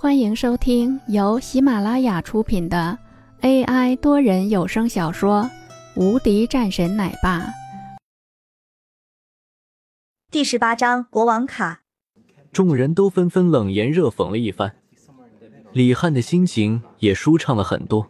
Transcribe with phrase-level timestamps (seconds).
[0.00, 2.96] 欢迎收听由喜马拉雅出品的
[3.40, 5.50] AI 多人有声小说
[6.00, 7.40] 《无敌战神奶爸》
[10.30, 11.82] 第十八章国王卡。
[12.52, 14.76] 众人都纷纷冷言热讽了一番，
[15.72, 18.08] 李汉的心情也舒畅了很多。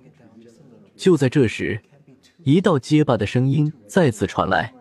[0.95, 1.80] 就在这时，
[2.45, 4.75] 一道结巴的声音再次传来：“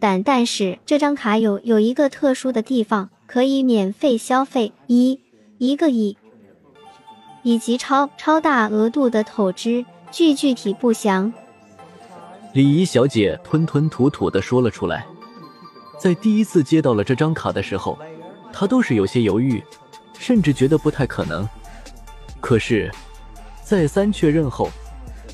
[0.00, 5.20] 但但是这张卡有有一个特殊的地方，可以免费消费一。”
[5.58, 6.18] 一个亿，
[7.42, 11.32] 以及超超大额度的透支，具具体不详。
[12.52, 15.06] 礼仪小姐吞吞吐吐的说了出来。
[15.98, 17.98] 在第一次接到了这张卡的时候，
[18.52, 19.62] 她都是有些犹豫，
[20.18, 21.48] 甚至觉得不太可能。
[22.38, 22.92] 可是
[23.64, 24.68] 再三确认后，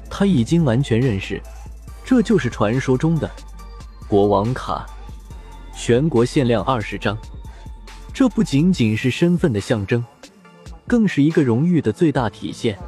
[0.09, 1.43] 她已经完全认识，
[2.05, 3.29] 这就是传说中的
[4.07, 4.87] 国王卡，
[5.75, 7.19] 全国限量二十张。
[8.15, 10.05] 这不仅仅是身份的象征。
[10.93, 12.79] 更是一个荣誉的最大体现，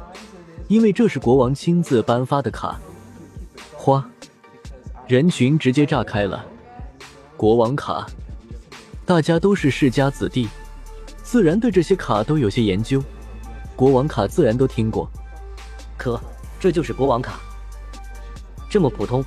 [0.67, 2.79] 因为这是国王亲自颁发的卡。
[3.73, 4.07] 花，
[5.07, 6.45] 人群直接炸开了。
[7.35, 8.05] 国王卡，
[9.07, 10.47] 大家都是世家子弟，
[11.23, 13.03] 自然对这些卡都有些研究。
[13.75, 15.09] 国王卡自然都听过。
[15.97, 16.21] 可
[16.59, 17.39] 这就是国王卡，
[18.69, 19.25] 这么普通？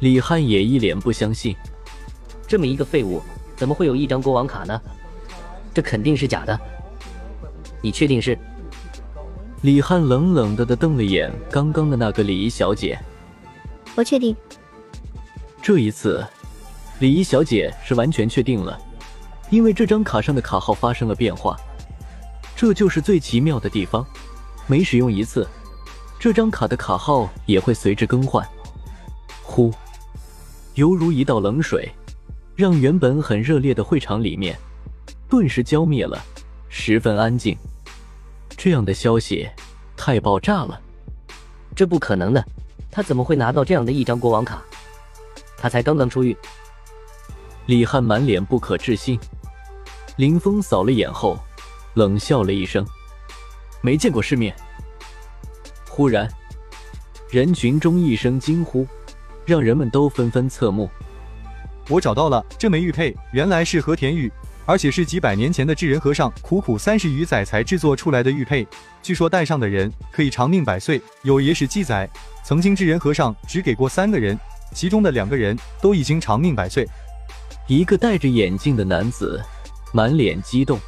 [0.00, 1.56] 李汉也一脸不相信。
[2.46, 3.22] 这么一个废物，
[3.56, 4.78] 怎么会有一张国王卡呢？
[5.72, 6.60] 这肯定是假的。
[7.80, 8.38] 你确定是？
[9.62, 12.98] 李汉冷冷的的瞪了眼刚刚的那个礼仪小姐。
[13.94, 14.34] 我确定。
[15.60, 16.24] 这一次，
[17.00, 18.78] 礼仪小姐是完全确定了，
[19.50, 21.56] 因为这张卡上的卡号发生了变化。
[22.56, 24.04] 这就是最奇妙的地方，
[24.66, 25.46] 每使用一次，
[26.18, 28.46] 这张卡的卡号也会随之更换。
[29.42, 29.72] 呼，
[30.74, 31.90] 犹如一道冷水，
[32.54, 34.56] 让原本很热烈的会场里面
[35.28, 36.20] 顿时浇灭了。
[36.68, 37.56] 十分安静，
[38.58, 39.48] 这样的消息
[39.96, 40.80] 太爆炸了，
[41.76, 42.44] 这不可能的，
[42.90, 44.60] 他怎么会拿到这样的一张国王卡？
[45.56, 46.36] 他才刚刚出狱。
[47.66, 49.16] 李汉满脸不可置信，
[50.16, 51.38] 林峰扫了眼后，
[51.94, 52.84] 冷笑了一声
[53.80, 54.52] ：“没见过世面。”
[55.88, 56.28] 忽然，
[57.30, 58.84] 人群中一声惊呼，
[59.46, 60.90] 让人们都纷纷侧目。
[61.88, 64.32] 我找到了，这枚玉佩原来是和田玉。
[64.68, 68.66] 而且是几百年前的智人和尚苦苦三十余载才制作出来的玉佩，
[69.00, 71.00] 据说戴上的人可以长命百岁。
[71.22, 72.06] 有野史记载，
[72.44, 74.38] 曾经智人和尚只给过三个人，
[74.74, 76.86] 其中的两个人都已经长命百岁。
[77.66, 79.42] 一个戴着眼镜的男子
[79.94, 80.78] 满脸激动，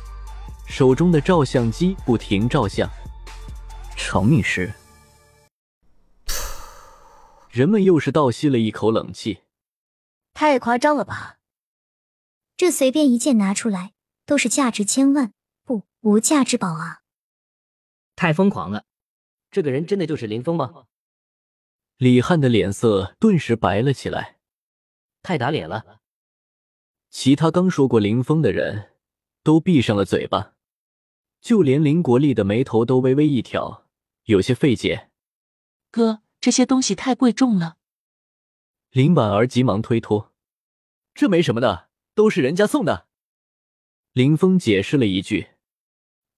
[0.66, 2.86] 手中的照相机不停照相。
[3.96, 4.70] 长命石，
[7.50, 9.38] 人们又是倒吸了一口冷气。
[10.34, 11.36] 太夸张了吧！
[12.60, 13.94] 这随便一件拿出来，
[14.26, 15.32] 都是价值千万
[15.64, 17.00] 不无价之宝啊！
[18.14, 18.84] 太疯狂了，
[19.50, 20.84] 这个人真的就是林峰吗？
[21.96, 24.40] 李汉的脸色顿时白了起来，
[25.22, 26.00] 太打脸了。
[27.08, 28.90] 其他刚说过林峰的人
[29.42, 30.52] 都闭上了嘴巴，
[31.40, 33.86] 就连林国立的眉头都微微一挑，
[34.24, 35.10] 有些费解。
[35.90, 37.78] 哥，这些东西太贵重了。
[38.90, 40.34] 林婉儿急忙推脱
[41.14, 41.88] ：“这没什么的。”
[42.20, 43.06] 都是人家送的，
[44.12, 45.52] 林峰解释了一句：“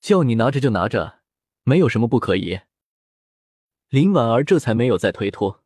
[0.01, 1.23] 叫你拿着就拿着，
[1.65, 2.61] 没有什么不可以。”
[3.91, 5.65] 林婉儿这才没有再推脱。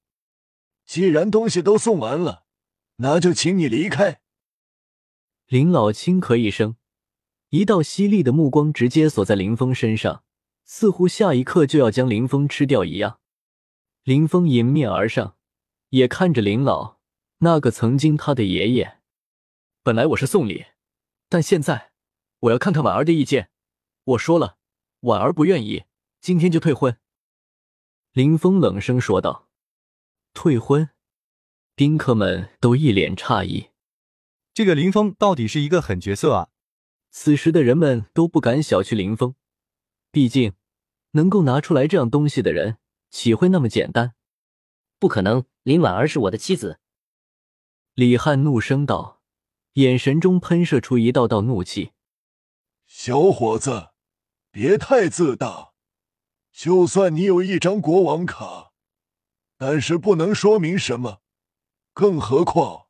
[0.87, 2.47] 既然东西都送完了，
[2.97, 4.23] 那就请你离开。
[5.49, 6.77] 林老轻咳一声，
[7.51, 10.25] 一道犀利的目光直接锁在林峰身上，
[10.65, 13.21] 似乎下一刻就要将林峰吃掉一样。
[14.03, 15.37] 林峰迎面而上，
[15.91, 17.01] 也看着林老
[17.41, 18.96] 那个曾经他的爷爷。
[19.87, 20.67] 本来我是送礼，
[21.29, 21.93] 但现在
[22.41, 23.51] 我要看看婉儿的意见。
[24.03, 24.59] 我说了，
[25.03, 25.85] 婉儿不愿意，
[26.21, 26.99] 今天就退婚。
[28.11, 29.49] 林峰冷声说道
[30.35, 30.91] ：“退婚？”
[31.77, 33.69] 宾客们都一脸诧异。
[34.53, 36.49] 这个林峰到底是一个狠角色啊！
[37.13, 39.37] 此时的人们都不敢小觑林峰，
[40.11, 40.55] 毕竟
[41.13, 42.79] 能够拿出来这样东西的人，
[43.11, 44.17] 岂会那么简单？
[44.99, 46.81] 不可能，林婉儿是我的妻子。
[47.95, 49.16] 李汉怒声道。
[49.77, 51.93] 眼神中喷射出一道道怒气。
[52.87, 53.91] 小伙子，
[54.51, 55.73] 别太自大。
[56.51, 58.73] 就算你有一张国王卡，
[59.59, 61.21] 但是不能说明什么。
[61.93, 62.87] 更何况，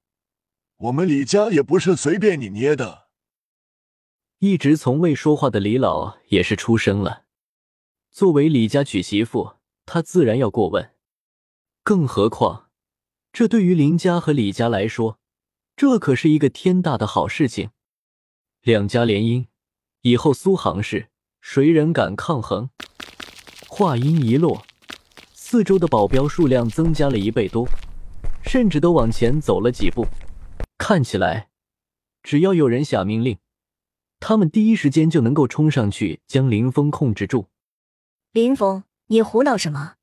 [0.77, 3.09] 我们李家也不是随便你捏的。
[4.39, 7.25] 一直从未说话的李老也是出声了。
[8.13, 10.95] 作为李家娶媳妇，他自然要过问。
[11.83, 12.71] 更何况，
[13.33, 15.19] 这对于林家和李家来说。
[15.77, 17.69] 这可是一个天大的好事情，
[18.63, 19.47] 两家联姻
[20.01, 21.11] 以后，苏杭市
[21.43, 22.71] 谁人敢抗衡？
[23.69, 24.65] 话音一落，
[25.35, 27.69] 四周的保镖数量增加了一倍多，
[28.43, 30.07] 甚至都往前走了几步。
[30.79, 31.51] 看起来，
[32.23, 33.37] 只要有人下命令，
[34.19, 37.49] 他们第一时间就能够冲上去将林峰控制住。
[38.33, 39.97] 林峰，你胡闹什么？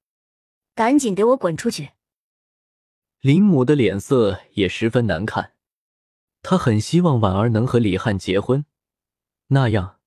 [0.76, 1.94] 赶紧给我滚出去！
[3.22, 5.54] 林母的脸色也十分难看，
[6.44, 8.66] 她很希望婉儿能和李汉结婚，
[9.48, 10.00] 那样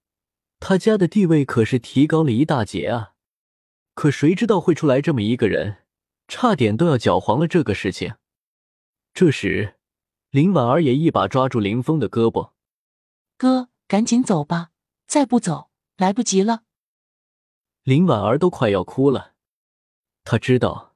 [0.60, 3.14] 他家的地位可是提高了一大截啊。
[3.94, 5.84] 可谁知道会出来这么一个人，
[6.28, 8.16] 差点都要搅黄了这个事情。
[9.14, 9.76] 这时，
[10.30, 12.52] 林婉儿也一把抓住林峰的胳膊
[13.38, 14.70] ：“哥，赶紧走吧，
[15.06, 16.64] 再不走来不及了。”
[17.82, 19.32] 林婉儿都快要哭了，
[20.24, 20.94] 她知道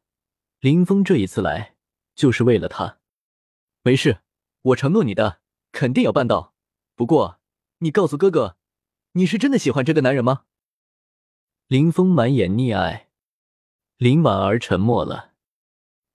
[0.60, 1.76] 林峰这一次来
[2.14, 2.98] 就是为了她。
[3.82, 4.20] 没事，
[4.62, 5.40] 我承诺你的，
[5.72, 6.54] 肯定要办到。
[6.94, 7.40] 不过，
[7.78, 8.58] 你告诉哥哥，
[9.12, 10.44] 你是真的喜欢这个男人吗？
[11.66, 13.08] 林峰满眼溺爱，
[13.96, 15.32] 林婉儿沉默了，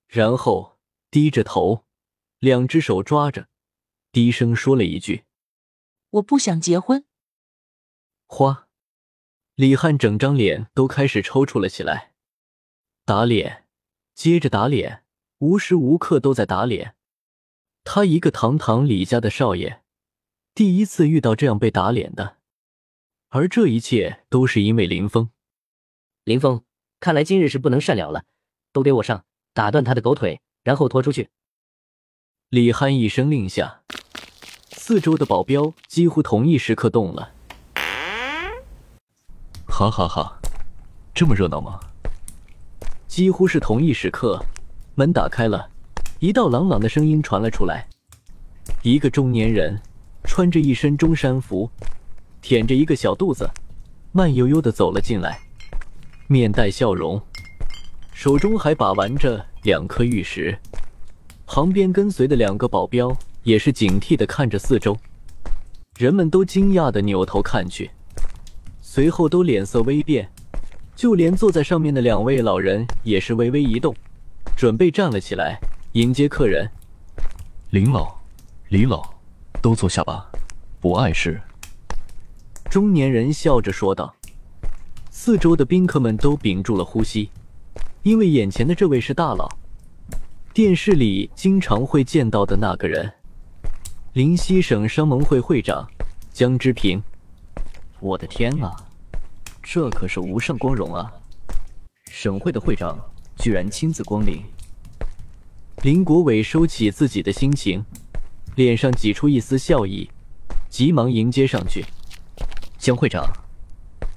[0.06, 0.78] 然后
[1.10, 1.84] 低着头，
[2.38, 3.48] 两只手抓着，
[4.12, 5.24] 低声说了一句
[6.10, 7.04] ：“我不想结婚。”
[8.28, 8.68] 花，
[9.54, 12.14] 李汉整张脸都开始抽搐了起来，
[13.04, 13.66] 打脸，
[14.14, 15.04] 接着打脸，
[15.38, 16.95] 无时无刻都在打脸。
[17.88, 19.78] 他一个堂堂李家的少爷，
[20.56, 22.38] 第一次遇到这样被打脸的，
[23.28, 25.30] 而这一切都是因为林峰。
[26.24, 26.64] 林峰，
[26.98, 28.24] 看来今日是不能善了了，
[28.72, 29.24] 都给我上，
[29.54, 31.30] 打断他的狗腿，然后拖出去。
[32.48, 33.82] 李憨一声令下，
[34.72, 37.32] 四周的保镖几乎同一时刻动了。
[39.68, 40.40] 哈哈哈，
[41.14, 41.78] 这么热闹吗？
[43.06, 44.44] 几乎是同一时刻，
[44.96, 45.70] 门打开了，
[46.18, 47.86] 一道朗朗的声音传了出来。
[48.82, 49.78] 一个中年人，
[50.24, 51.70] 穿着一身中山服，
[52.42, 53.46] 腆着一个小肚子，
[54.12, 55.38] 慢悠悠的走了进来。
[56.26, 57.20] 面带笑容，
[58.14, 60.56] 手中还把玩着两颗玉石。
[61.44, 64.96] 旁边跟随的两个保镖也是警惕的看着四周，
[65.98, 67.90] 人们都惊讶的扭头看去，
[68.80, 70.26] 随后都脸色微变，
[70.96, 73.94] 就连坐在上面的两位老人也是微微一动，
[74.56, 75.60] 准备站了起来
[75.96, 76.70] 迎接客人。
[77.70, 78.14] 林老、
[78.68, 79.02] 李老，
[79.62, 80.30] 都坐下吧，
[80.78, 81.40] 不碍事。
[82.68, 84.14] 中年人笑着说道。
[85.08, 87.30] 四周的宾客们都屏住了呼吸，
[88.02, 89.48] 因为眼前的这位是大佬，
[90.52, 93.10] 电视里经常会见到的那个人——
[94.12, 95.88] 灵西省商盟会会长
[96.30, 97.02] 江之平。
[98.00, 98.70] 我的天啊，
[99.62, 101.10] 这可是无上光荣啊！
[102.10, 102.98] 省会的会长
[103.38, 104.44] 居然亲自光临。
[105.82, 107.84] 林国伟收起自己的心情，
[108.54, 110.10] 脸上挤出一丝笑意，
[110.70, 111.84] 急忙迎接上去。
[112.78, 113.24] 江会长。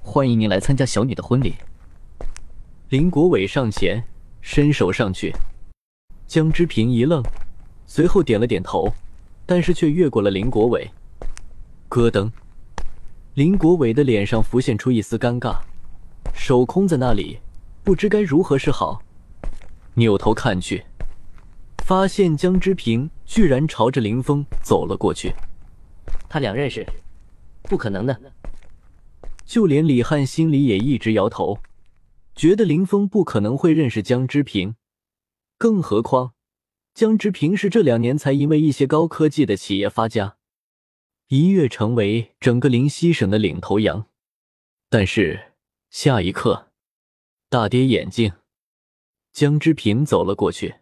[0.01, 1.53] 欢迎您来参加小女的婚礼。
[2.88, 4.01] 林国伟上前
[4.41, 5.33] 伸手上去，
[6.25, 7.21] 江之平一愣，
[7.85, 8.91] 随后点了点头，
[9.45, 10.89] 但是却越过了林国伟。
[11.89, 12.31] 咯噔，
[13.33, 15.59] 林国伟的脸上浮现出一丝尴尬，
[16.33, 17.38] 手空在那里，
[17.83, 19.03] 不知该如何是好。
[19.95, 20.85] 扭头看去，
[21.89, 25.33] 发现江之平居然朝着林峰走了过去。
[26.30, 26.86] 他俩认识？
[27.63, 28.15] 不可能的。
[29.44, 31.58] 就连李汉心里也一直摇头，
[32.36, 34.75] 觉得林峰不可能会认识江之平，
[35.58, 36.36] 更何况
[36.93, 40.38] 江之平是这两年才因为一些高科技的企业发家，
[41.29, 44.05] 一跃成为整个灵溪省的领头羊。
[44.91, 45.53] 但是
[45.89, 46.67] 下一刻，
[47.50, 48.34] 大跌眼镜，
[49.31, 50.75] 江之平走了过去，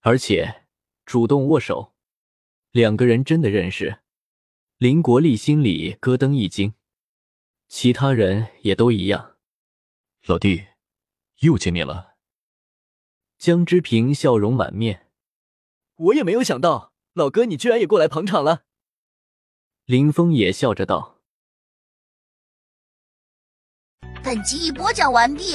[0.00, 0.64] 而且
[1.04, 1.94] 主动握手，
[2.70, 4.00] 两个人真的认识。
[4.78, 6.74] 林国立心里咯噔一惊。
[7.66, 9.36] 其他人也都一样。
[10.26, 10.68] 老弟，
[11.40, 12.16] 又见面了。
[13.36, 15.10] 江之平笑容满面。
[15.96, 18.64] 我也没有想到，老哥你居然也过来捧场了。
[19.84, 21.20] 林峰也笑着道。
[24.22, 25.54] 本集已播讲完毕，